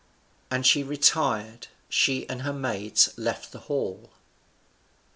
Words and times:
And 0.49 0.65
she 0.65 0.81
retired, 0.81 1.67
she 1.87 2.27
and 2.27 2.41
her 2.41 2.53
maids, 2.53 3.09
and 3.09 3.19
left 3.23 3.51
the 3.51 3.59
hall. 3.69 4.09